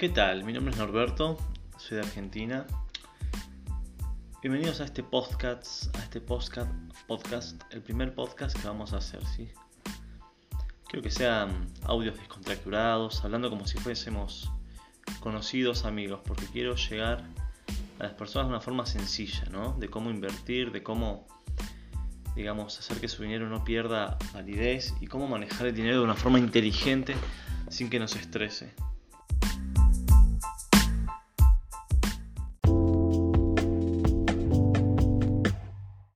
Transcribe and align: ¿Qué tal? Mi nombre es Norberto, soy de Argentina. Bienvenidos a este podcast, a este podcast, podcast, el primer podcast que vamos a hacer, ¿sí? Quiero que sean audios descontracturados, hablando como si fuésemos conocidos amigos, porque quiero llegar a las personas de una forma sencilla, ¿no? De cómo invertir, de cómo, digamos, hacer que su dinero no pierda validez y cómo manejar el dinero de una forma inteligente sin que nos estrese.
¿Qué 0.00 0.08
tal? 0.08 0.44
Mi 0.44 0.54
nombre 0.54 0.72
es 0.72 0.78
Norberto, 0.78 1.36
soy 1.76 1.98
de 1.98 2.04
Argentina. 2.04 2.66
Bienvenidos 4.40 4.80
a 4.80 4.84
este 4.84 5.02
podcast, 5.02 5.94
a 5.94 6.02
este 6.02 6.22
podcast, 6.22 6.72
podcast, 7.06 7.60
el 7.70 7.82
primer 7.82 8.14
podcast 8.14 8.58
que 8.58 8.66
vamos 8.66 8.94
a 8.94 8.96
hacer, 8.96 9.20
¿sí? 9.26 9.50
Quiero 10.88 11.02
que 11.02 11.10
sean 11.10 11.66
audios 11.82 12.16
descontracturados, 12.16 13.22
hablando 13.26 13.50
como 13.50 13.66
si 13.66 13.76
fuésemos 13.76 14.50
conocidos 15.20 15.84
amigos, 15.84 16.22
porque 16.24 16.46
quiero 16.46 16.76
llegar 16.76 17.22
a 17.98 18.04
las 18.04 18.14
personas 18.14 18.48
de 18.48 18.54
una 18.54 18.62
forma 18.62 18.86
sencilla, 18.86 19.44
¿no? 19.50 19.74
De 19.74 19.90
cómo 19.90 20.08
invertir, 20.08 20.72
de 20.72 20.82
cómo, 20.82 21.26
digamos, 22.34 22.78
hacer 22.78 22.98
que 23.02 23.08
su 23.08 23.22
dinero 23.22 23.50
no 23.50 23.64
pierda 23.64 24.16
validez 24.32 24.94
y 25.02 25.08
cómo 25.08 25.28
manejar 25.28 25.66
el 25.66 25.74
dinero 25.74 25.98
de 25.98 26.04
una 26.04 26.14
forma 26.14 26.38
inteligente 26.38 27.14
sin 27.68 27.90
que 27.90 27.98
nos 27.98 28.16
estrese. 28.16 28.72